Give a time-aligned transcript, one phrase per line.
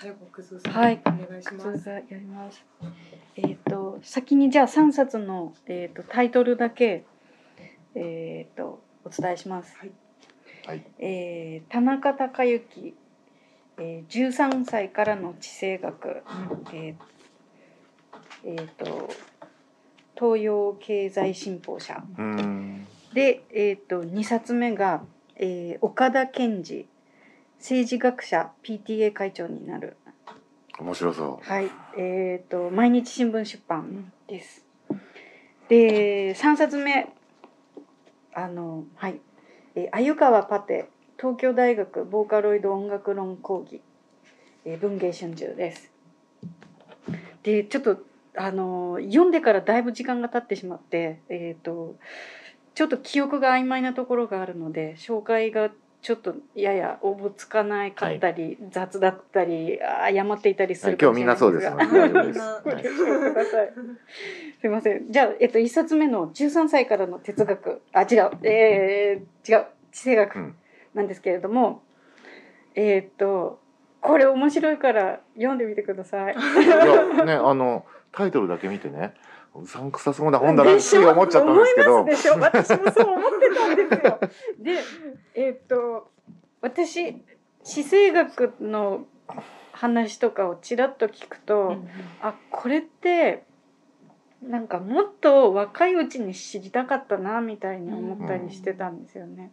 [0.00, 1.88] 最後くずさん、はいお願いします。
[1.88, 2.64] やります。
[3.34, 7.04] えっ、と先にじゃあ3冊のえっ、とタイトルだけ
[7.96, 9.76] えっ、とお伝えします。
[9.76, 9.90] はい。
[10.68, 12.94] はいえー田中孝之、
[13.78, 16.22] えー、13歳からの地政学、
[16.72, 16.94] えー
[18.44, 19.10] えーと
[20.14, 25.02] 東洋経済新報社うんで、えー、と2冊目が、
[25.34, 26.86] えー岡田健二
[27.58, 29.96] 政治学者 PTA 会長になる。
[30.78, 34.64] 面白そはい、えっ、と毎日新聞出版です。
[35.68, 37.12] で、三冊目。
[38.34, 39.20] あのはい、
[39.74, 43.80] えー、鮎川パテ東京大学ボーカロイド音楽論講義、
[44.64, 45.92] えー文芸春秋です。
[47.42, 47.98] で、ちょっと
[48.36, 51.96] あの読んでからだいぶ時間が経ってしまって、えっ、と
[52.76, 55.70] ちょっと記憶が曖昧なところがあるので紹介が
[56.00, 62.94] ちょっとややおぼつかないかったり、雑だったり誤っていたりするか今日みんもしれなそうです。
[63.50, 63.56] す
[64.56, 64.60] い。
[64.60, 65.10] すいません。
[65.10, 67.82] じゃあ、えっと、一冊目の13歳からの哲学。
[67.92, 68.30] あ違う。
[68.42, 69.66] えー、違う。
[69.90, 70.54] 地政学うん。
[70.94, 71.82] なんですけれども、
[72.74, 73.60] えーっと
[74.00, 76.34] これ面白いから読んでみてください。
[76.34, 79.14] いやねあのタイトルだけ見てね
[79.62, 82.00] うさんくさそうな本だなって思っちゃったんですけど。
[82.00, 82.38] 思いますでしょ？
[82.40, 84.20] 私もそう思ってたんですよ。
[84.60, 84.78] で
[85.34, 86.10] えーっと
[86.60, 87.14] 私
[87.64, 89.06] 地政学の
[89.72, 91.76] 話とかをちらっと聞くと、
[92.20, 93.44] あこれって
[94.42, 99.52] なんかもっと若いうちに知りたかったなみたいに思ったりしてたんですよね。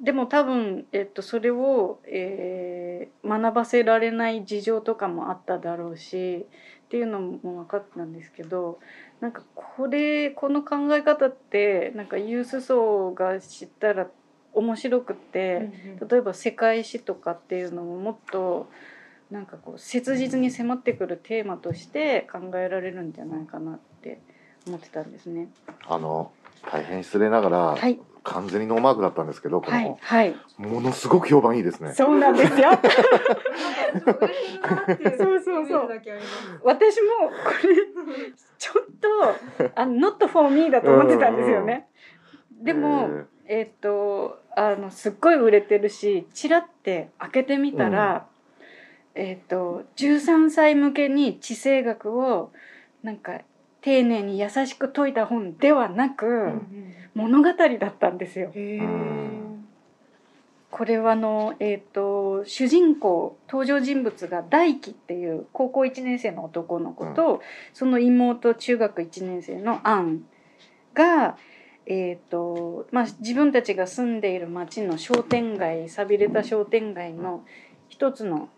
[0.00, 6.46] でも多分、えっと、それを、えー学ばせられない事情とかもあっただろうし
[6.86, 8.78] っていうのも分かったんですけど
[9.20, 14.06] なんかこれこの考え方ってなんかユース層が知ったら
[14.52, 15.70] 面白くて。
[16.08, 18.68] 例えば世界史とかっていうのももっと
[19.30, 24.20] なんかこう切実に迫ってくるテーマとして考えられるんじゃないかなって
[24.66, 25.48] 思ってたんですね。
[25.88, 26.30] あの
[26.70, 31.92] 大変失礼ながら、はい完全にノーマークだったんですけどこの、はいはいものすごく評判いいですね。
[31.92, 32.70] そうなんですよ。
[35.18, 35.88] そうそうそう。
[36.64, 37.76] 私もこれ
[38.58, 38.84] ちょっ
[39.60, 41.88] と あ not for me だと思ってたんですよね。
[42.62, 43.10] でも、
[43.46, 48.26] えっとあのすっごい売れてるしチラって開けてみたら、
[49.14, 52.50] えっと13歳向けに地政学を
[53.02, 53.40] なんか
[53.86, 56.54] 丁寧に優しく説いた本ではなく、
[57.14, 58.52] 物語だったんですよ。
[60.72, 67.40] これはあの、えー、と主人公登場人物が大輝っていう高校1年生の男の子と、
[67.72, 70.24] その妹中学1年生のアン
[70.92, 71.36] が、
[71.86, 77.44] えーとまあ、自分たちが住んでいる町の商店街寂れた商店街の
[77.88, 78.48] 一つの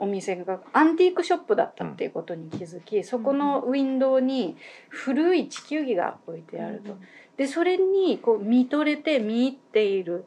[0.00, 4.56] お店がアンティークショップだったっていうことに気づき、そこのウィンドウに
[4.88, 6.96] 古い地球儀が置いてあると。
[7.36, 10.24] でそれにこう見とれて見入っている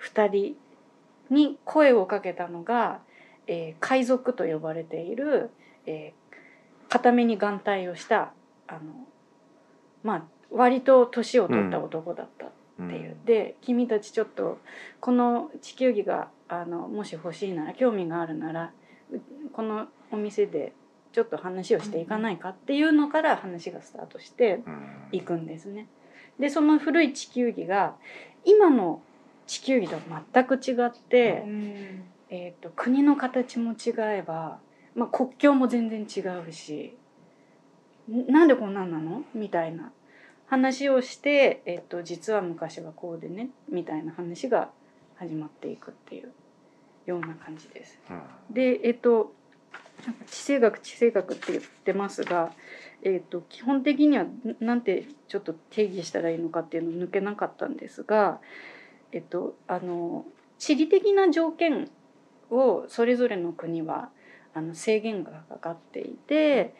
[0.00, 0.56] 2人
[1.30, 3.00] に声をかけたのが、
[3.46, 5.50] えー海賊と呼ばれている、
[5.86, 6.28] えー
[6.90, 8.32] 固めに眼帯をした
[8.66, 8.80] あの
[10.02, 13.16] まあ割と年を取った男だったっていう。
[13.24, 14.58] で君たちちょっと
[15.00, 18.70] この地球儀があのもし欲しいなら興味があるならう
[19.52, 20.72] このお店で
[21.12, 24.62] ちょっと話をしていかないかっていうのから話がスタートして。
[24.66, 25.86] うん行くんですね。
[26.38, 27.96] でその古い地球儀が
[28.44, 29.00] 今の
[29.46, 30.02] 地球儀とは
[30.34, 31.44] 全く違って、
[32.28, 34.58] えー、と国の形も違えば、
[34.94, 36.94] まあ、国境も全然違うし
[38.12, 39.22] んなんでこんなんなの？
[39.32, 39.92] みたいな
[40.46, 44.68] 話をして、えー、と実は昔はこうでねみたいな話が
[45.16, 46.32] 始まっていくっていう
[47.06, 47.98] ような感じです。
[48.10, 49.32] うんでえっと
[50.06, 52.52] なんか地政学地政学って言ってますが、
[53.02, 54.26] えっと基本的には
[54.60, 58.40] なんてちょっと定義したらいいのかっていうの抜けなかったんですが、
[59.12, 60.24] えっとあの
[60.58, 61.90] 地理的な条件
[62.50, 64.10] をそれぞれの国は
[64.54, 66.74] あの制限がかかっていて、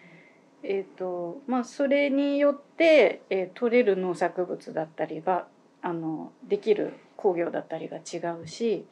[0.62, 5.46] えっとまあ、それによって、えー取れる農作物だったりが
[5.82, 8.86] あのできる工業だったりが違うし、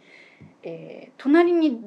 [0.62, 1.80] えー隣に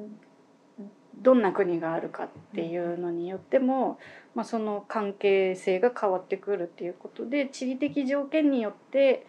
[1.18, 3.98] どんな国があるかっていうのによっても、
[4.34, 9.26] まあ、その関係性が変わってくるっていうことで地理的条件によって、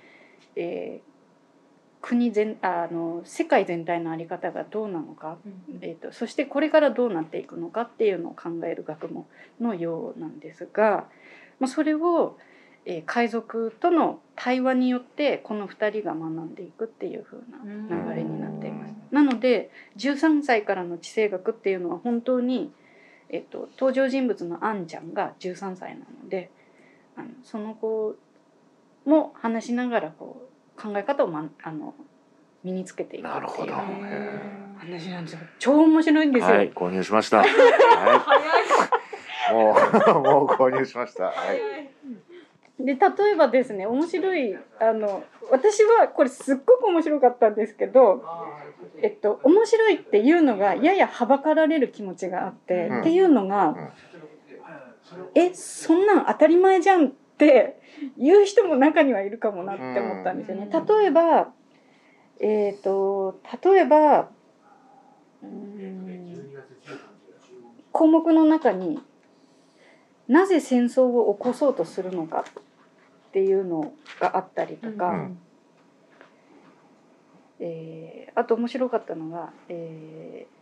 [0.55, 1.11] えー
[2.01, 5.37] 国全あの世界全体の在り方がどうなのか、
[5.81, 9.25] えー、とそしてこれからどうなっていくのかっていうのを考える学問
[9.59, 11.05] のようなんですが、
[11.59, 12.37] まあ、それを、
[12.85, 19.00] えー海賊との対話によってこの2人が学んでいくっていう風な流れになっています。
[19.11, 22.71] なので13歳からの地政学っていうのは本当に、
[23.29, 26.49] えっと、登場人物のアンちゃんが13歳なので
[27.17, 28.15] あのその子
[29.05, 30.47] も話しながらこ
[30.77, 31.93] う考え方を、ま、あの
[32.63, 33.73] 身につけていくっていうなるほど。
[33.73, 35.39] へ話なんですよ。
[35.59, 36.55] 超面白いんですよ。
[36.55, 37.37] はい購入しました。
[37.37, 38.17] は早い。
[39.51, 39.75] い も
[40.19, 41.25] うもう購入しました。
[41.25, 41.90] はい
[42.85, 48.23] で例えばですね面白いあの私はこれすっごく面白かったんですけど、
[49.01, 52.99] えっと、面白いっていうのがややはばかられる気持ちがあって、うん。
[53.01, 53.91] っていうのが、ん。
[55.35, 57.81] えそんなん当たり前じゃんって
[58.17, 60.69] 言う人も中にはいるかもなって思ったんですよね。
[60.71, 60.85] うん。
[60.85, 61.51] 例えば
[62.39, 66.11] えっ、と例えばうーん
[67.91, 68.99] 項目の中に
[70.27, 72.45] なぜ戦争を起こそうとするのか
[73.31, 75.39] っていうのがあったりとか、うん。
[77.61, 80.61] えーあと面白かったのが、えー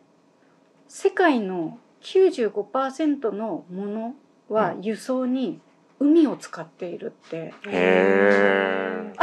[0.92, 4.16] 世界の95%のもの
[4.50, 5.62] は輸送に
[6.00, 9.14] 海を使っているって、へえ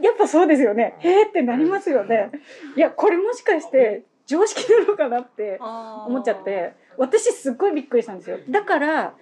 [0.00, 0.94] やっぱそうですよね。
[1.00, 2.30] へーってなりますよね。
[2.76, 8.38] いやこれもしかして常識なのかなって思思っちゃって私すっごいびっくりしたんですよ。
[8.48, 9.14] だから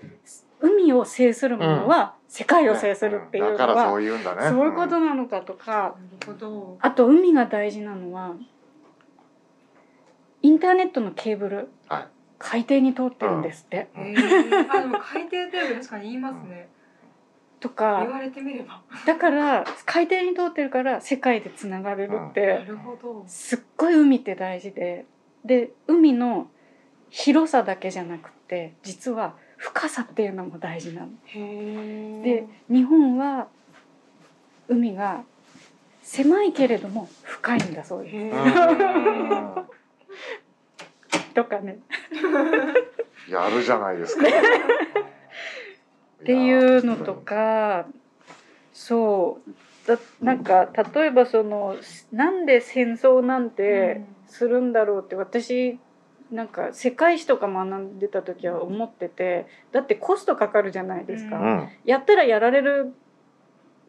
[0.60, 5.94] 海を制するものは世界を制するっていうのはそういうことなのかとか
[6.80, 8.34] あと海が大事なのは
[10.42, 12.08] インターネットのケーブル、はい。
[12.40, 16.68] 海底に通ってるんですって、あでも海底テーブル確かに言いますね。
[17.60, 18.82] と言かわれてみれば。
[19.06, 23.24] だから海底に通ってるから世界でつながれるっなてるほど。
[23.28, 25.06] すっごい海って大事で。
[25.44, 26.48] で海の
[27.10, 31.08] 広さだけじゃなくて実は深さっていうのも大事なの。
[32.22, 33.48] で日本は
[34.68, 35.24] 海が
[36.02, 38.14] 狭いけれども深いんだそうです。
[41.34, 41.78] とかね。
[43.28, 44.26] やるじゃないですか。
[44.28, 47.86] っていうのとか
[48.72, 49.50] そう。
[49.86, 51.76] だなんか例えばその
[52.12, 55.78] なんで戦争なんてするんだろうって私
[56.30, 61.68] なんか世界史とか学んでた時は思っててだってコストかかるじゃないですか、ううん。
[61.84, 62.94] やったらやられる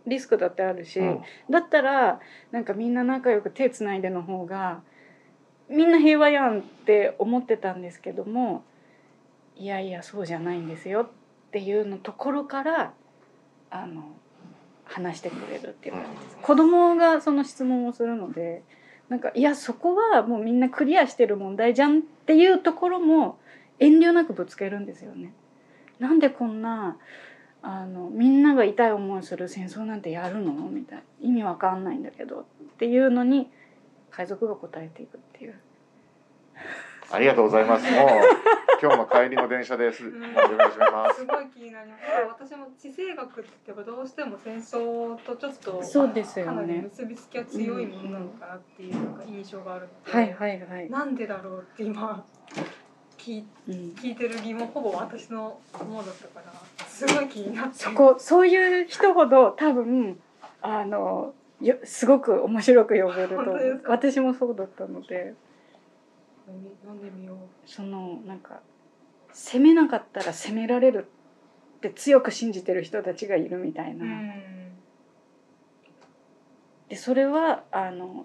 [0.06, 1.22] リスクだってあるし、うん。
[1.50, 2.20] だったら
[2.52, 4.82] なんかみんな仲良く手つないでの方が
[5.70, 8.64] みんな平和やんって思ってたんですけども
[9.56, 11.08] いやいやそうじゃないんですよっ
[11.52, 12.94] ていうのところから
[13.72, 14.04] あの
[14.84, 16.38] 話してくれるっていう感じです。
[16.42, 18.62] 子供がその質問をするので
[19.10, 23.38] なんかいやそこはもうみんなクリアしてる問題じゃんっていうところも
[23.80, 25.34] 遠慮なくぶつけるんですよね。
[26.00, 26.98] なんでこんな
[27.62, 32.44] あのみんなが痛い思いする戦争なんてやるのみたいな意味わかんないんだけどっ
[32.78, 33.50] ていうのに
[34.12, 35.56] 海賊が答えていくっていう
[37.15, 37.89] ありがとうございます。
[37.89, 38.09] もう
[38.81, 40.06] 今日の帰りの電車です。
[40.06, 40.19] うん。
[40.19, 41.21] もう読み始めます。
[41.21, 42.03] すごい気になります。
[42.27, 46.51] 私も地政学って言えばどうしても戦争とちょっとそうですよね。
[46.51, 52.25] かなり結びつきが強いものなのかなっていうなんか印象があるので、はいはいはい、なんでだろうって今
[53.17, 57.75] 聞いうん、聞いてる疑問ほぼ私のものだったからすごい気になって。
[57.75, 60.19] そこそういう人ほど多分
[60.62, 65.33] あのよすごく面白く読めると私もそうだったので
[66.45, 67.38] 読んでみよう。
[67.65, 68.62] そのなんか
[69.33, 71.08] 攻めなかったら攻められる
[71.77, 74.05] って強く信じてる人たちがいるみたいな。
[74.05, 74.55] うん
[76.89, 78.24] でそれはあの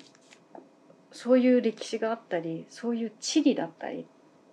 [1.13, 4.07] そういう歴史があったりそういう地理だったり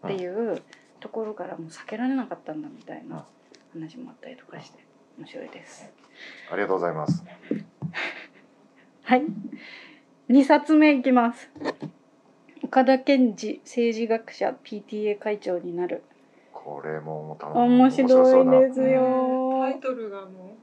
[0.06, 0.62] っていう
[1.00, 3.26] ところからもう避けられなかったんだみたいな
[3.74, 4.80] 話もあったりとかして
[5.18, 5.92] 面白いです。
[6.52, 7.24] ありがとうございます
[9.04, 9.24] はい
[10.30, 11.50] 2冊目いきます。
[12.68, 16.04] 岡田健二政治学者 PTA 会長になる。
[16.52, 20.58] これも楽面白いですよタイトルがも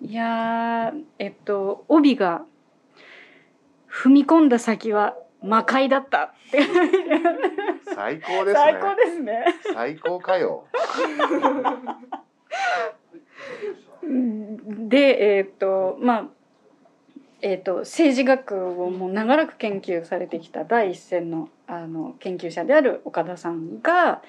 [0.00, 2.44] いやーえっと帯が
[3.90, 6.60] 「踏み込んだ先は魔界だった」って
[7.92, 8.54] 最高ですね。
[8.54, 9.44] 最高ですね。
[9.74, 10.68] 最高かよ。
[14.88, 16.28] でえっ、とまあ
[17.46, 24.22] えー、と政治学をもう長らく研究されてきた第一線のあの研究者である岡田さんが、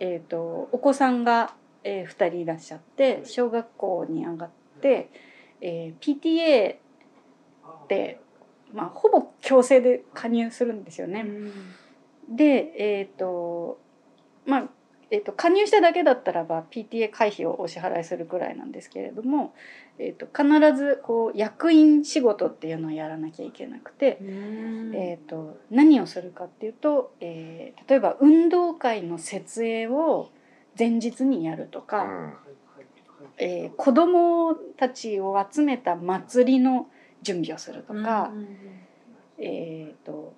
[0.00, 1.52] えー、とお子さんが、
[1.82, 5.10] えー、2人いらっしゃって小学校に上がって、
[5.60, 8.18] えー PTA って、
[8.72, 11.26] まあ、ほぼ強制で加入するんですよう、ね。
[12.30, 13.78] でえっ、と
[14.46, 14.68] まあ
[15.10, 19.52] えっと加入しただけだったらば PTA 会費をお支払いするくらいなんですけれども、
[19.98, 30.30] えっと必ずこう役員仕事っていうのをやらなきゃいけなくて、えー、と何をするかっていうと、えー例えば運動会の設営を
[30.78, 32.06] 前日にやるとか、
[33.38, 36.88] えー子供たちを集めた祭りの
[37.22, 38.32] 準備をするとか、
[39.38, 40.34] えー、と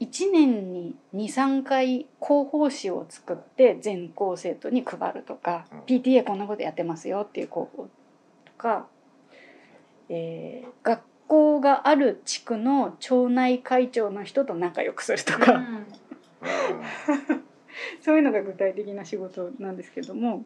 [0.00, 5.78] 1年に23回広報誌を作って全校生徒に配るとか、うん。
[5.80, 7.90] PTA こんなことやってますよっていう広報と
[8.56, 8.86] か、
[10.08, 15.60] えー学校がある地区の町内会長の人と仲良くするとか、
[18.00, 20.44] そういうのが具体的な仕事なんですけども。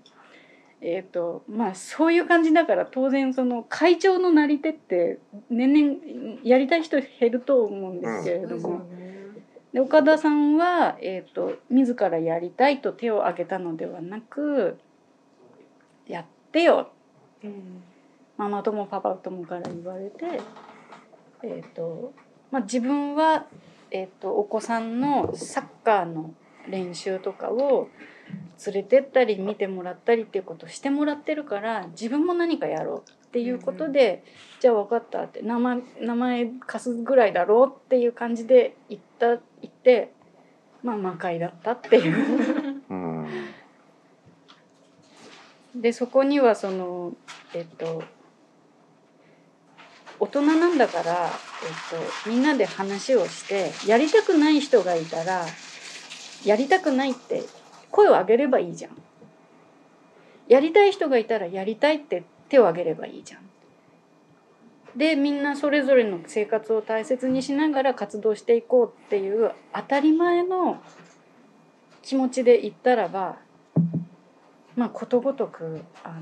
[0.82, 5.18] えーとまあ、そういう感じだから当然その会長のなり手って
[5.50, 8.86] 年々やりたい人減ると思うんですけれども、
[9.74, 14.78] で岡田さんは、えー、と自らやりたいと手を挙げたのではなく
[16.08, 16.90] 「やってよ
[18.40, 20.40] ママ友パパ友から言われて、
[21.42, 22.14] えーと
[22.50, 23.44] まあ、自分は、
[23.90, 26.32] えー、とお子さんのサッカーの
[26.66, 27.88] 練習とかを
[28.64, 34.24] 連れてったり見てもらったりっていうことをしてもらってるから自分も何かやろうっていうことで、
[34.58, 40.14] じゃあ分かったって名前名前貸すぐらいだろうっていう感じで言った言って
[40.82, 42.82] まあ魔界だったっていう。
[42.88, 43.26] うん
[45.76, 47.12] でそこにはその
[47.54, 48.02] えっと
[50.20, 55.46] 大人なんだから、えっと、みんなで話をしてやりたくない人がいたら
[56.44, 57.42] やりたくないって
[57.90, 58.92] 声を上げればいいじゃん。
[60.46, 63.50] やりたい人がいたらやりたいって手を挙げればいいじゃん。
[64.96, 70.82] でみんなそれぞれの生活を大切にしながら活動していこうっていう当たり前の
[72.02, 73.36] 気持ちで言ったらば
[74.76, 76.16] まあことごとくあの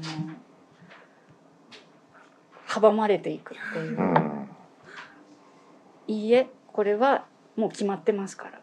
[2.69, 4.49] 阻まれていくっていう、うん。
[6.07, 7.25] いいえこれは
[7.57, 8.61] もう決まってますから。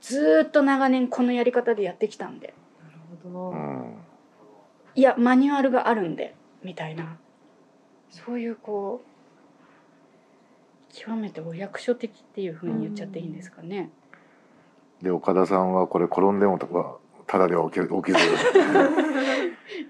[0.00, 2.54] ずーっと長年このやり方でやってきたんで。
[2.82, 3.50] なるほど。
[3.50, 3.96] うん。
[4.94, 7.18] いやマニュアルがあるんでみたいな。
[8.08, 13.90] そういうこう極めてお役所的っていうふうに言っちゃっていいんですかね。
[15.02, 18.18] で岡田さんはこれ転んでもとかただでは起き起きず。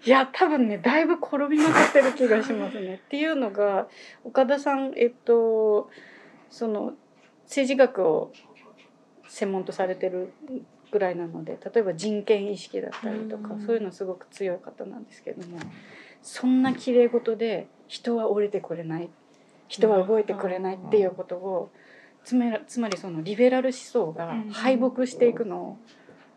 [0.05, 2.95] いや多分ねだいぶ転びまくってる気がしますね。
[2.95, 3.89] っていうのが
[4.25, 5.91] 岡田さんえっと
[6.49, 6.95] その
[7.45, 8.33] 政治学を
[9.29, 10.33] 専門とされてる
[10.91, 13.61] ぐらいなので例えば人権意識だったりとかうん。
[13.67, 15.59] そういうのすごく強い方なんですけども
[16.23, 19.11] そんな綺麗事で人は折れてくれない。
[19.69, 21.71] 人は動いてくれないっていうことを
[22.25, 25.79] つめらつまりそのリベラル思想が敗北していくのを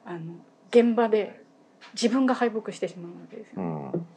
[0.05, 0.35] あの
[0.69, 1.43] 現場で
[1.93, 3.61] 自分が敗北してしまうわけですよ。
[3.61, 4.07] うん。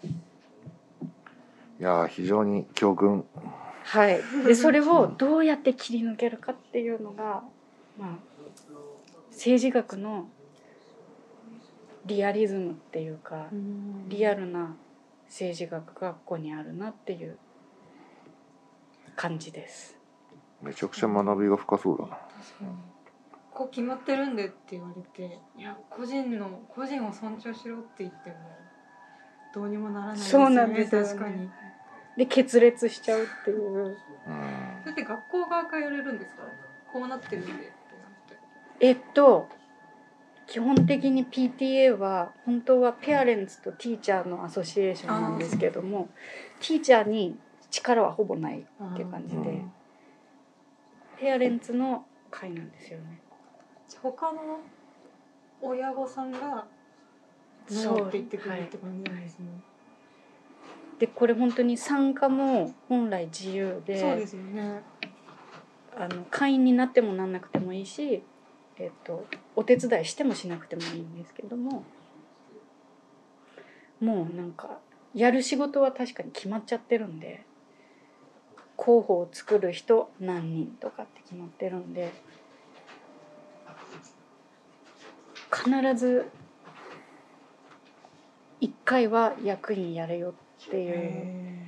[1.80, 3.24] いやー非常に教訓。
[3.84, 7.42] はい、でそれをどうやって切り抜けるかっていうのが、
[7.98, 8.08] まあ、
[9.30, 10.28] 政治学の
[12.06, 13.48] リアリズムっていうか
[14.08, 14.76] リアルな
[15.26, 17.36] 政治学がここにあるなっていう
[19.16, 19.96] 感じです。
[20.62, 22.18] めちゃくちゃ学びが深そうだな
[23.54, 25.76] こう決まってるんでって言われていや。
[25.90, 28.36] 個人の個人を尊重しろって言っても
[29.54, 31.08] どうにもならないですそうよねなんですよね。
[31.08, 31.50] 確かに。
[32.16, 33.58] で決裂しちゃうっていう。
[33.58, 33.96] うん。
[34.82, 36.42] それって学校側からやれるんですか
[36.92, 37.68] こうなってるんでってなっ
[38.28, 38.36] て。
[38.80, 39.48] えっと
[40.46, 46.08] 基本的に PTA は本当はペアレンツとティーチャーのアソシエーションなんですけども
[46.60, 47.38] ティーチャーに
[47.70, 49.72] 力はほぼないっていう感じでうん。
[51.18, 53.20] ペアレンツの会なんですよね。
[54.00, 54.60] 他の
[55.60, 56.64] 親御さんが
[57.68, 57.98] そう。
[57.98, 59.46] ノーって言ってくるって感じなんですね、
[60.98, 64.82] でこれ本当に参加も本来自由でそうですよね。
[65.96, 68.22] あの会員になってもなんなくてもいいし、
[68.78, 71.84] えっと、お手伝いしてもしなくてもいいんですけども
[74.00, 74.78] もうなんか
[75.14, 77.44] やる仕事は確かに決まっちゃってるんで
[78.76, 82.12] 候補を作る人何人とかって決まってるんで
[85.64, 86.28] 必ず
[88.60, 90.34] 1回は役員やれよ
[90.66, 90.92] っていう。
[90.94, 91.62] へ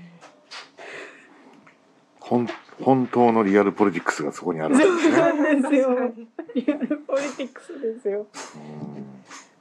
[2.20, 2.48] 本
[2.82, 5.16] 本当のリアルポリティクスがそこにあるんですね。
[5.16, 8.26] なんですよーリアルポリティクスですよ。
[8.56, 8.58] う
[9.00, 9.04] ん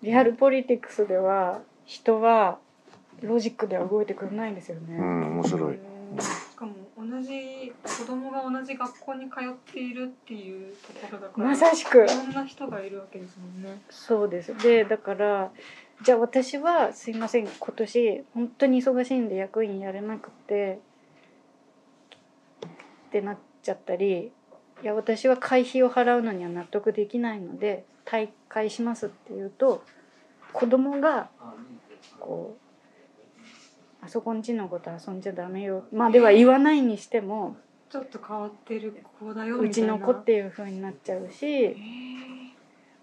[0.04, 2.60] リアルポリティクスでは人は
[3.22, 4.98] ロジックでは動いてくれないんですよね。
[4.98, 5.80] うん面白い。
[6.20, 13.82] しかも同じ子供が同じ学校に通っているっていうところだからまさしくいろんな人がいるわけですもんね。
[13.90, 14.58] そうです。
[14.58, 15.52] でだから
[16.04, 20.80] じゃあ私はすいません今年本当に忙しいんで役員やれなくて
[22.66, 24.32] ってなっちゃったり
[24.82, 29.84] いや私は会費を払うのには納得できないので退会しますって言うと
[30.52, 31.30] 子供が
[32.20, 32.63] こう
[34.04, 35.86] あそこんちのこと遊んじゃダメよ。
[35.94, 37.56] まあでは言わないにしても
[37.90, 41.76] ちょっと変わってる子だようちの子っていう風になっちゃうし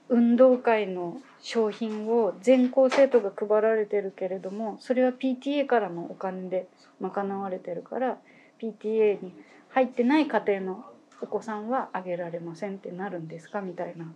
[0.08, 6.66] 運動会の商品を全校生徒が配られてるけれどもそれは PTA からのお金で
[7.00, 8.18] 賄われてるから
[8.60, 9.32] PTA に
[9.70, 10.84] 入ってない家庭の
[11.22, 13.60] お子さんはあげられませんってなるんですか？
[13.60, 14.06] みたいな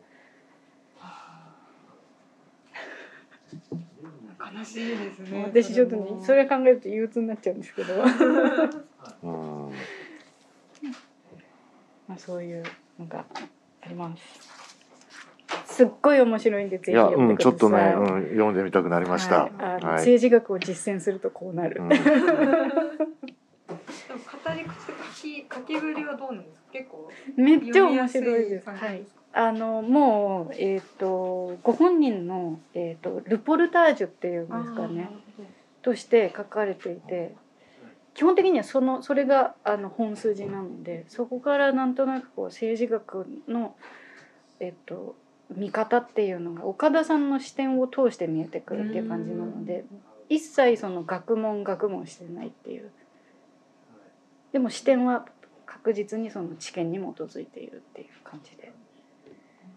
[4.59, 7.95] 悲しいですね私ちょっとねもそれ考えると憂鬱になっちゃうんですけど。
[9.23, 9.73] うん。
[12.09, 12.63] まあそういう
[12.99, 13.25] のが
[13.81, 14.23] あります。
[15.67, 19.45] すっごい面白いんでぜひいや読んでください、うんちょっとね、うん、読んでみたくなりました。
[19.45, 19.53] はい。
[19.59, 19.83] はい。
[19.97, 21.89] 政治学を実践するとこうなる、うん。
[21.89, 22.07] でも語
[24.55, 26.65] り口と書き書きぶりはどうなんですか？
[26.73, 28.69] 結構めっちゃ面白いです。
[28.69, 29.05] はい。
[29.37, 35.11] あのもうえっ、とご本人のえっ、とルポルタージュっていうんですかね。
[35.83, 37.35] として書かれていて
[38.15, 43.75] 基本的にはそのそれがあの本筋なのでそこからなんとなくこう政治学の
[44.61, 45.17] えっ、と
[45.51, 49.85] 見方っていうのが岡田さんの視点を通して見えてくるっていう感じなので
[50.29, 52.91] 一切その学問学問してないっていう。
[54.53, 55.27] でも視点は
[55.67, 58.73] 確実にその知見に基づいているっていう感じで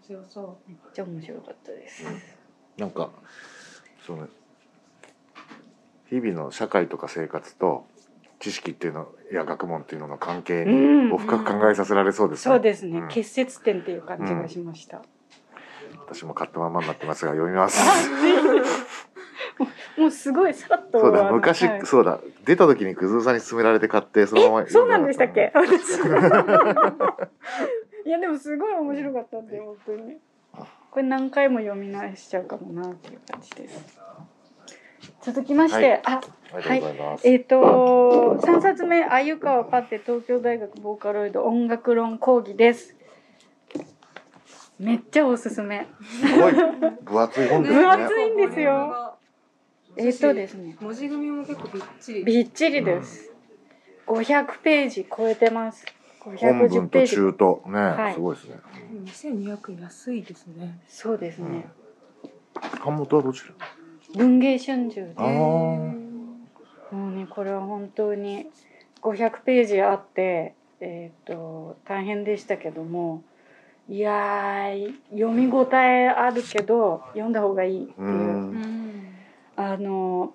[0.09, 2.03] 面白そめっちゃ面白かったです。
[2.77, 3.09] なんか
[4.05, 4.27] その
[6.09, 7.85] 日々の社会とか生活と
[8.39, 10.69] 知識っていうのや学問っていうのの関係う
[11.09, 11.13] ん。
[11.13, 12.55] を深く考えさせられそうですね。
[12.55, 13.07] そうですね、うん。
[13.09, 15.01] 結節点っていう感じがしました。
[16.05, 17.81] 私も買ったままになってますが読みます。
[19.97, 21.01] もうすごいさっと。
[21.01, 21.85] そうだ昔、はい。
[21.85, 22.21] そうだ。
[22.45, 25.51] 出た時にくずうさんに勧められて買ってそのままえそうなんでしたっけ？
[25.53, 25.99] 私
[28.07, 30.15] いやでもすごい面白かったんで本当に。
[30.91, 33.99] これ何回も読み直しちゃうかもなっていう感じです。
[35.21, 36.21] 続きまして、あ
[36.53, 37.19] ありがとうござい。
[37.25, 42.95] えっ、と3冊目「鮎川パって東京大学ボーカロイド音楽論講義」です。
[44.79, 45.85] めっちゃおすすめ。
[46.01, 46.53] すごい。
[46.53, 47.81] 分厚い本ですね。
[47.81, 49.17] 分厚いんですよ。
[49.97, 50.77] えっ、とですね。
[50.79, 52.23] 文字組みも結構びっちり。
[52.23, 53.33] びっちりです、
[54.05, 55.96] 500ページ超えてます
[56.35, 57.15] 本510文とページ。
[57.15, 58.13] 中とね、はい。
[58.13, 58.55] すごいですね。
[59.05, 60.79] 2200円安いですね。
[60.87, 61.67] そうですね、
[62.83, 63.53] 版元はどちら？
[64.15, 65.13] 文芸春秋で。
[65.15, 65.93] も
[66.91, 68.47] うねこれは本当に
[69.01, 73.23] 500ページあってえっ、と大変でしたけども。
[73.89, 78.07] いやー読み応えあるけど読んだ方がいいっていう。
[78.07, 79.13] う、ん。
[79.55, 80.33] あの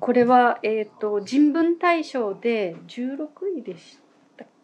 [0.00, 4.02] これは、えー、と人文大賞で16位でした。
[4.02, 4.07] っ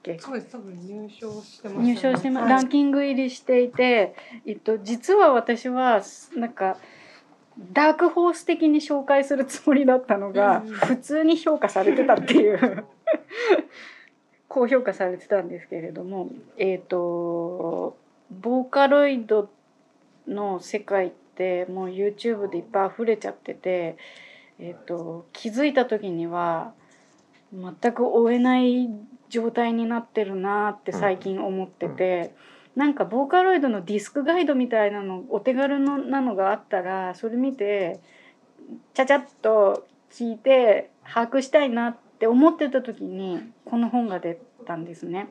[0.05, 0.19] け？
[0.19, 2.51] そうです多分入賞してました入賞してま、はい。
[2.51, 4.15] ランキング入りしていて、
[4.47, 6.03] えっと、実は私は
[6.37, 6.77] なんか
[7.73, 10.75] ダークホース的に紹介するつもりだったのが、うんうん。
[10.75, 12.85] 普通に評価されてたっていう。
[14.49, 17.97] 高評価されてたんですけれどもえっ、と
[18.31, 19.51] ボーカロイド
[20.29, 23.97] の世界ってもう YouTube でいっぱい溢れちゃってて、
[24.61, 26.73] えっと気づいた時には
[27.53, 28.89] 全く追えない
[29.35, 32.35] 状態になってるなって最近思ってて、
[32.77, 38.01] なんかボーカロイドのディスクガイドみたいなのお手軽のなのがあったらそれ見て
[38.95, 45.29] ちゃちゃっと聞いて把握したいなって思ってた時にこの本が出たんですね。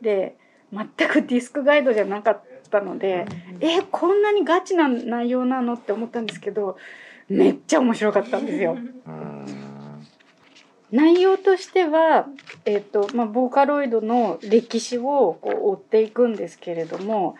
[0.00, 0.36] で
[0.72, 3.26] 全くディスクガイドじゃなかったので、
[3.60, 6.76] えこんなにガチな内容なのって思ったんですけど
[7.28, 8.76] めっちゃ面白かったんですよ。
[9.06, 9.69] うん。
[10.92, 12.26] 内容としては、
[12.64, 17.36] えっとまあ、ボーカロイドの歴史をこう追っていくんですけれども、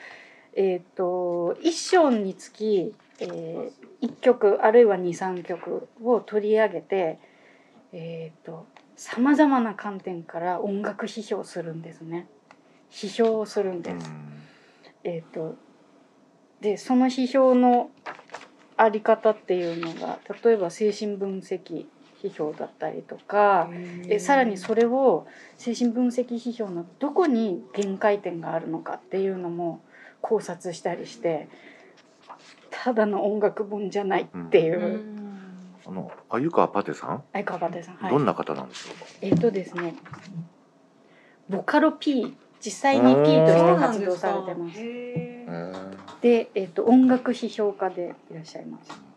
[0.55, 3.71] えっと一章につき、え
[4.03, 7.19] 1曲あるいは23曲を取り上げて
[7.93, 12.29] えっとさまざまな観点から音楽批評するんですね。
[12.91, 14.11] 批評をするんです。
[15.05, 15.57] えー、と
[16.61, 17.91] でその批評の
[18.77, 21.87] あり方っていうのが例えば精神分析
[22.23, 23.69] 批評だったりとか、
[24.09, 29.81] えさらにそれを精神分析批評のどこに限界点があるのかっていうのも
[30.21, 31.49] 考察したりして
[32.71, 34.79] ただの音楽本じゃないっていう。
[34.79, 35.17] う、ん。
[35.87, 38.11] あの鮎川パテさん、相川端さん、はい。
[38.11, 39.01] どんな方なんでしょう？
[39.01, 39.07] か。
[39.23, 39.95] えっ、とですね
[41.49, 44.79] ボカロ P 実際に P として活動されてます。
[46.21, 49.10] で、えっと音楽批評家でいらっしゃいます。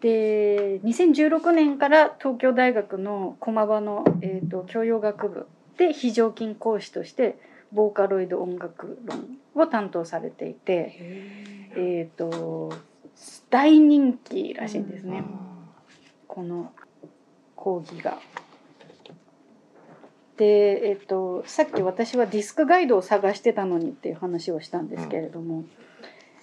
[0.00, 5.46] で2016年から東京大学の駒場の、えっと教養学部
[5.78, 7.38] で非常勤講師として
[7.72, 10.94] ボーカロイド音楽論を担当されていて、
[11.76, 12.72] えっと
[13.50, 15.24] 大人気らしいんですーね、
[16.26, 16.72] この
[17.54, 18.18] 講義が。
[20.36, 25.64] で、えっと、さっき私はディスクガイドを探してたのにっていう話をしたんですけれども、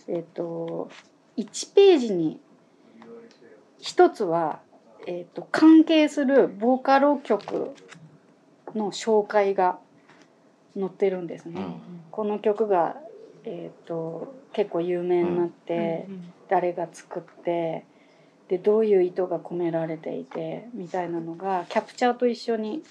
[0.07, 0.89] えっと、
[1.37, 2.39] 1ページに
[3.83, 4.59] 一つは、
[5.07, 7.75] えっと、関係するボーカロ曲
[8.73, 9.77] の紹介が
[10.73, 11.61] 載ってるんですね。
[11.61, 11.75] うん
[12.09, 12.95] この曲が、
[13.43, 17.83] えっと、結構有名になって、うん誰が作って
[18.47, 22.83] でどういう意図が込められていてみたいなのがキャプチャーと一緒に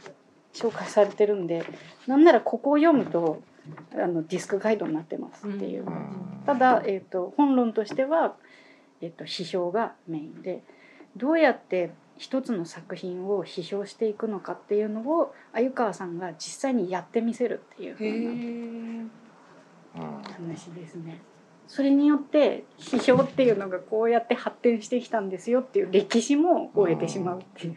[0.52, 1.64] 紹介されてるんで
[2.08, 3.40] なんならここを読むと
[3.94, 5.84] あのディスクガイドになってますっていう。
[5.86, 8.34] うんただ、えー、と本論としては、
[9.00, 10.64] えー、と批評がメインで
[11.16, 19.08] どうやって一つの作品を批評していくのかっていうのを鮎川さんが実際にやってみせるっていうへ風なー
[19.94, 21.20] うん話ですね。
[21.66, 27.76] それによって批評っていうのがこうやって発展してきたんですよっていう歴史も終えてしまうっていう。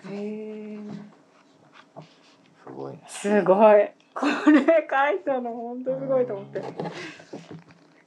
[2.64, 3.90] すごいねすごい。
[4.14, 6.62] これ書いたの本当すごいと思って。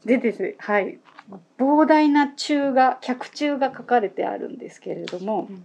[0.04, 0.98] でですね、はい。
[1.58, 5.64] 膨大な中が脚注が書かれてあるんですけれどもうん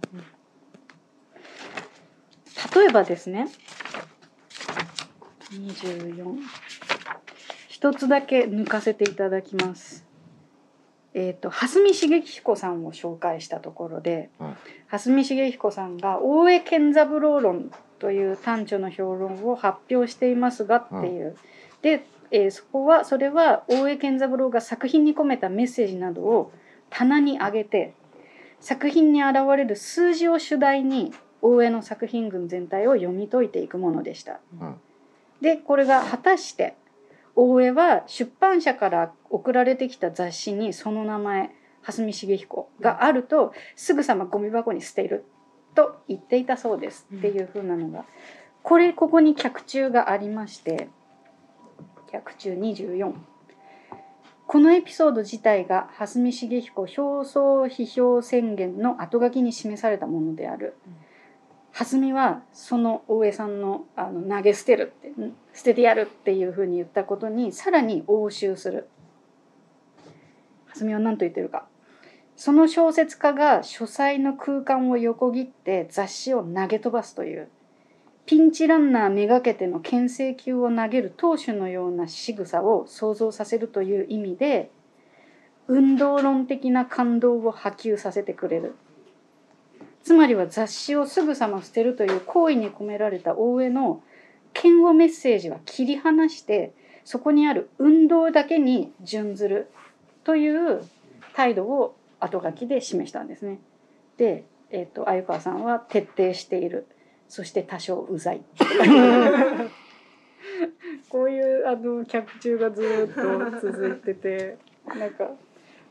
[2.74, 3.48] 例えばですね
[5.50, 6.38] 24
[7.68, 10.04] 一つだけ抜かせていただきます。
[11.12, 14.56] えっ、と蓮見茂彦さんを紹介したところで、うん
[14.88, 21.36] 蓮見茂彦さんが大江健三郎論という短著の評論を発表していますがっていう、
[21.82, 26.52] で、えーそこはそれは大江健三郎が作品に込めたメッセージなどを
[26.90, 27.94] 棚に上げて
[28.60, 34.40] 作品に現れる数字を主題に大江の作品群全体を読み解いていくものでした。
[34.60, 34.74] うん
[35.40, 36.74] でこれが果たして
[37.36, 41.50] 大江は出版社から送られてきた雑誌にその名前
[41.82, 45.26] 蓮見茂彦があるとすぐさまゴミ箱に捨てる
[45.74, 48.06] と言っていたそうですっていう風なのが
[48.62, 50.88] これここに脚注がありまして
[52.14, 53.12] 脚注24
[54.46, 60.76] このエピソード自体が蓮見茂彦表層批評宣言の後書きに示されたものである。
[60.86, 60.94] うん
[61.74, 65.12] 蓮見はその大江さんのあの投げ捨てるって
[65.52, 68.88] 捨ててやるっていうふうに言ったことにさらに応酬する。
[70.66, 71.66] 蓮見は何と言ってるか。
[72.36, 77.48] その小説家が書斎の空間を横切って雑誌を投げ飛ばすという
[78.26, 84.70] ピンチランナーめがけての牽制球を投げる投手のような仕草を想像させるという意味で
[85.68, 88.74] 運動論的な感動を波及させてくれる
[90.02, 94.02] つまりは雑誌をすぐさま捨てるという行為に込められた大江の
[94.62, 96.72] 嫌悪メッセージは切り離して
[97.04, 99.70] そこにある運動だけに準ずる
[100.22, 100.82] という
[101.34, 103.58] 態度を後書きで示したんですね。
[104.16, 106.86] で、えー、と鮎川さんは徹底している
[107.34, 108.40] そして多少うざい
[111.10, 115.32] こういうあの脚注がずっと続いててなんか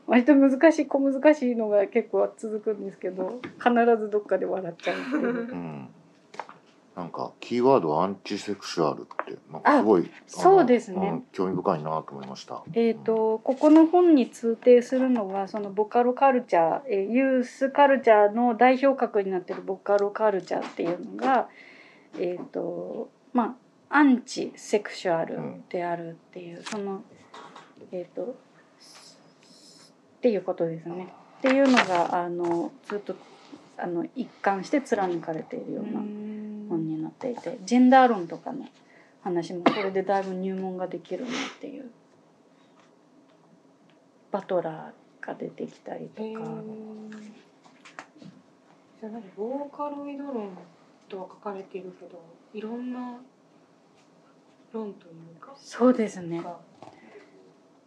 [0.06, 5.24] 割と難しい小難しいのが結構続くんですけど必ずどっかで笑っちゃうっていう。
[5.26, 5.88] うん
[6.96, 12.62] なんかキーワードはアンチセクシュアルってなんかすごいそうですねん興味深いなと思いました。
[12.72, 21.48] えー、とここの本に通底するのはそのボカロカルチャー、えーユースカルチャーの代表格になってるボカロカルチャーっていうのが、
[22.18, 23.56] えーとま
[23.90, 27.02] あ、アンチセクシュアルであるっていう、その
[27.90, 28.26] えっ、とっ
[30.20, 31.12] ていうことですね。
[31.38, 33.16] っていうのがあのずっと
[33.76, 36.00] あの一貫して貫かれているような
[36.68, 38.66] 本になっていてジェンダー論とかの
[39.22, 41.90] 話もこれでだいぶ入門ができるなっていう。
[44.34, 46.40] バトラーが出てきたりとか、
[49.00, 50.58] じゃボーカロイド論
[51.08, 52.20] とは書かれているけど
[52.52, 53.20] いろんな
[54.72, 55.52] 論というか。
[55.56, 56.42] そうですね。
[56.42, 56.58] が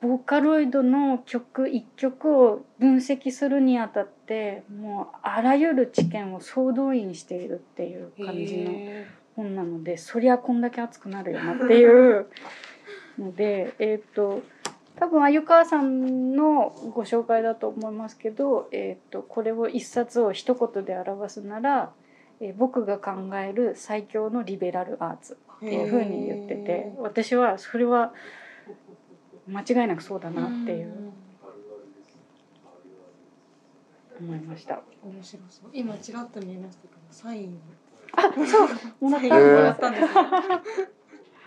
[0.01, 12.27] ボーカロイドの曲一曲を分析するにあたってもうあらゆる知見を総動員しているっていう感じのへ本なのでそりゃこんだけ熱くなるよなっていう
[13.17, 14.41] のでえっ、と
[14.97, 21.91] 多分鮎川さんのご紹介だと思いますけど、えー、とこれを一冊を一言で表すなら、
[22.39, 28.13] えー僕が考える最強のリベラルアーツーっていうふうに言ってて私はそれは
[29.47, 31.13] 間違いなくそうだなっていう。
[34.19, 34.81] 思いました。
[35.03, 35.69] 面白そう。
[35.73, 37.51] 今ちらっと見えましたけどサインを。
[38.13, 38.69] あそう。
[38.99, 40.09] もらったをもらったんですよ、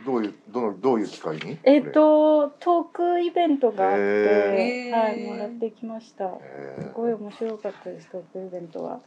[0.07, 1.59] どういうどのどういう機会に？
[1.65, 6.27] えっ、とトークイベントがあって、はいもらってきました。
[6.41, 9.01] えすごい面白かったですトークイベントは。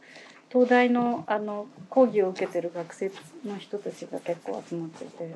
[0.50, 3.10] 東大のあの講義を受けてる学生
[3.46, 5.32] の人たちが結構集まってて。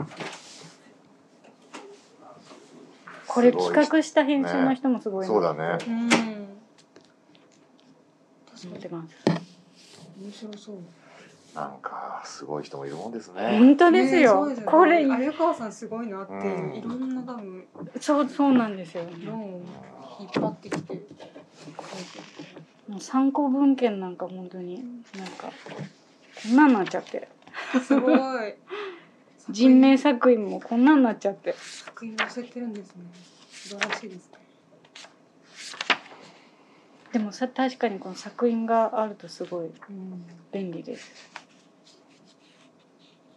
[3.38, 5.79] これ企画した編集の人もすごいなそうだね。
[5.87, 6.09] うん。
[8.66, 9.14] 思ってます。
[10.20, 10.77] 面白そう。
[11.55, 13.59] なんかすごい人もいるもんですね。
[13.59, 14.48] 本当ですよ。
[14.48, 14.62] ね。
[14.62, 16.33] これ鮎川さんすごいなって。
[16.33, 16.74] いう、うん。
[16.74, 17.64] いろんな多分
[18.01, 19.11] そうそうなんですよ、ね。
[19.22, 20.94] 引っ張ってきて。
[22.88, 24.77] もう参考文献なんか本当に。
[25.16, 25.53] なんか
[26.42, 27.29] こんなんなっちゃって。
[27.87, 28.14] すごい
[29.50, 31.54] 人名作品もこんなんなっちゃって。
[31.54, 33.04] 作品載せてるんですね。
[33.50, 34.38] 素晴らしいですね。
[37.12, 40.24] でもさ確かにこの作品があるとすごいうん。
[40.52, 41.11] 便利です。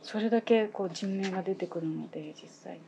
[0.04, 2.82] それだけこう人名が出てくるので実際に。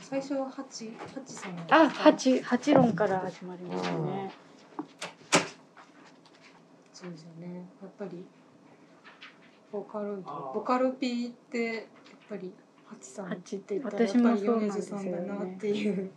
[0.00, 4.32] 最初はハチハチさんあ八八論から始まりますね。
[6.92, 7.68] そうですよね。
[7.80, 8.26] やっぱり
[9.72, 10.16] ボカロ
[10.54, 11.84] ボカロ P ってやっ
[12.28, 12.52] ぱり
[12.86, 16.10] ハチさん八ってやっぱり私もそうなん米津ですよさんだなっねていう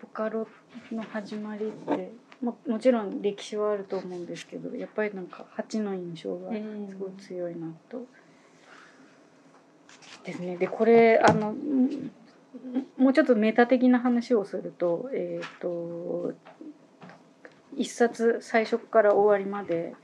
[0.00, 0.46] ボカロ
[0.90, 6.50] の始まりってももちろん歴史はあると思うんですけどやっぱりなんか八の印象が
[6.88, 8.06] すごい強いなと。
[10.24, 10.56] ですね。
[10.56, 12.10] でこれあのん
[12.96, 16.32] もうちょっとメタ的な話をすると,、えー、と
[17.76, 19.94] 一冊最初から終わりまで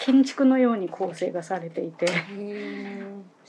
[0.00, 3.04] 建築のように構成がされていてへ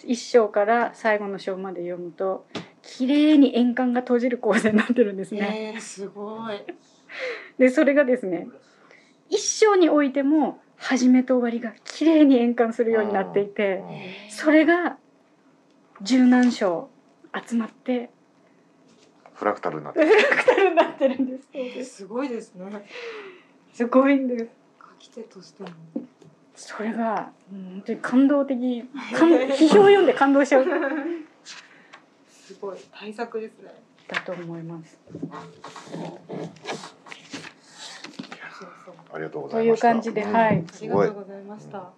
[0.06, 2.46] 一章から最後の章まで読むと
[2.82, 5.74] 綺麗に円環が閉じる構成になってるんですえね。
[5.76, 6.64] えー、すごい。
[7.58, 8.48] でそれがですね
[9.30, 13.84] 一章においても始めと終わりが綺麗に円環するようになっていて
[14.30, 14.98] それが
[16.02, 16.90] 十何章
[17.48, 18.10] 集まって
[19.36, 21.96] フラクタルになってフラクタルになってるんです。
[21.98, 22.66] すごいですね。
[23.74, 24.50] すごいんです。
[24.80, 25.70] 書き手としても
[26.56, 28.84] それがうん本当に感動的
[29.18, 30.66] 感批評を読んで感動しちゃう
[32.30, 33.74] すごい対策ですね
[34.08, 35.00] だと思います。
[39.14, 40.46] ありがとうごとざいましたいう感じで、うんはい。
[40.48, 41.90] ありすごいがとうございました。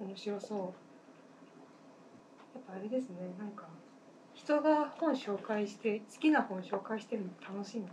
[0.00, 0.58] 面白そう。
[0.58, 3.64] やっぱあれですね、なんか
[4.34, 7.88] 人が本紹介して好きな本紹介してるの楽しいな。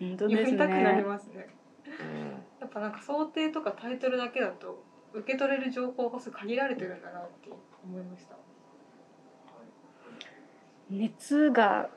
[0.00, 1.02] 本当です読みたくなりね。
[1.04, 1.48] ますね。
[1.86, 2.28] うん
[2.60, 4.82] やっぱなんか想定とかタイトルだけだと
[5.14, 7.48] 受け取れる情報が限られてるんだなって
[7.84, 8.36] 思いました。
[10.90, 11.88] 熱が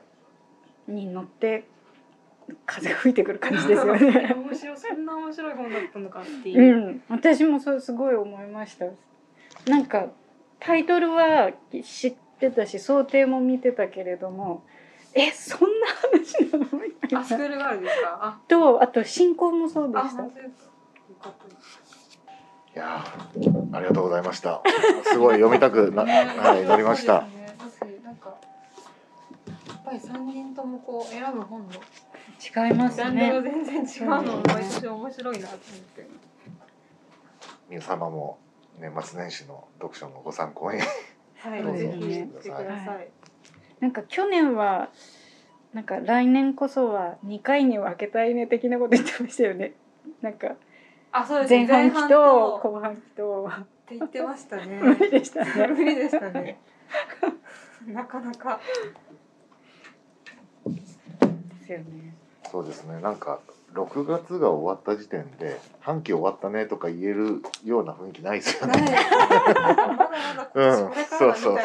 [0.86, 1.64] に乗って
[2.66, 4.34] 風が吹いてくる感じですよね。
[4.36, 6.90] 面白いそんな面白い本だったのかっていうう。
[6.90, 8.86] ん、私もそうすごい思いました。
[9.70, 10.08] なんか
[10.58, 11.50] タイトルは
[11.84, 14.64] 知ってたし想定も見てたけれども、
[15.14, 16.64] えそんな話なの？
[16.84, 17.46] みたいあスクな。
[17.46, 18.18] ールガールですか？
[18.20, 20.24] あ、とあと進行もそうであした
[22.74, 24.62] いやーありがとうございました
[25.04, 27.26] すごい読みたくな、はい、なりましたやっ
[29.84, 31.72] ぱり三人ともこう選ぶ本の
[32.42, 33.40] 違いますね。
[33.40, 36.08] 全然違うのも毎年面白いなと思って。
[37.70, 38.38] 皆様も
[38.80, 40.80] 年末年始の読書のご参考に
[41.38, 43.08] はい、ぜひしてください。
[43.78, 44.90] なんか去年は
[45.72, 49.74] なんか来年こそは2回に分けたいね的なこと言ってましたよね。
[50.20, 50.56] なんか
[51.12, 51.66] あ、そうですね。
[51.66, 54.64] 前半期とと後半期とって言ってましたね。
[54.82, 55.66] 無理でしたね。
[55.68, 56.58] 無理でしたね。
[57.86, 58.58] なかなか。
[60.64, 62.14] ですよね。
[62.50, 63.40] そうですねなんか
[63.72, 68.74] 6月が終わった時点で半期終わったねとか言えるような雰囲気ないですよね。
[70.54, 71.58] うんそうそう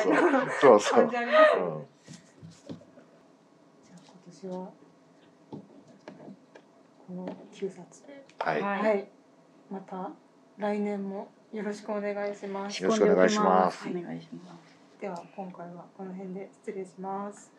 [0.62, 1.66] そうそう感じありますよね。
[1.66, 1.88] うん
[3.84, 4.72] じゃあ今年は
[7.08, 8.04] この9冊。
[8.40, 9.08] はい、はいはい。
[9.70, 10.12] また
[10.58, 12.82] 来年もよろしくお願いします。
[12.82, 14.78] よろしくお願いしますお願いします。
[15.00, 17.57] では今回はこの辺で失礼します。